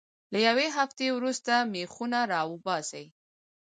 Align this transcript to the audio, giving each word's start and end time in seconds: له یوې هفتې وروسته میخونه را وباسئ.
له 0.33 0.37
یوې 0.47 0.67
هفتې 0.77 1.07
وروسته 1.17 1.53
میخونه 1.73 2.19
را 2.31 2.41
وباسئ. 2.51 3.05